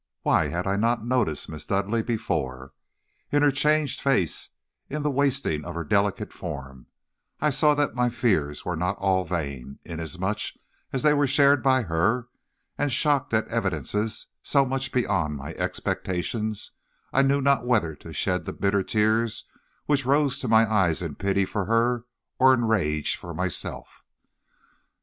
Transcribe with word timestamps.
why 0.23 0.47
had 0.47 0.65
I 0.65 0.77
not 0.77 1.05
noticed 1.05 1.47
Miss 1.47 1.67
Dudleigh 1.67 2.01
before! 2.03 2.73
In 3.31 3.43
her 3.43 3.51
changed 3.51 4.01
face, 4.01 4.49
and 4.89 4.95
in 4.95 5.01
the 5.03 5.11
wasting 5.11 5.63
of 5.63 5.75
her 5.75 5.83
delicate 5.83 6.33
form, 6.33 6.87
I 7.39 7.51
saw 7.51 7.75
that 7.75 7.93
my 7.93 8.09
fears 8.09 8.65
were 8.65 8.75
not 8.75 8.97
all 8.97 9.25
vain, 9.25 9.77
inasmuch 9.85 10.39
as 10.91 11.03
they 11.03 11.13
were 11.13 11.27
shared 11.27 11.61
by 11.61 11.83
her; 11.83 12.29
and 12.79 12.91
shocked 12.91 13.31
at 13.35 13.47
evidences 13.49 14.25
so 14.41 14.65
much 14.65 14.91
beyond 14.91 15.37
my 15.37 15.53
expectations, 15.53 16.71
I 17.13 17.21
knew 17.21 17.39
not 17.39 17.63
whether 17.67 17.93
to 17.97 18.11
shed 18.11 18.45
the 18.45 18.53
bitter 18.53 18.81
tears 18.81 19.45
which 19.85 20.03
rose 20.03 20.39
to 20.39 20.47
my 20.47 20.67
eyes 20.67 21.03
in 21.03 21.13
pity 21.13 21.45
for 21.45 21.65
her 21.65 22.05
or 22.39 22.55
in 22.55 22.65
rage 22.65 23.15
for 23.17 23.35
myself. 23.35 24.03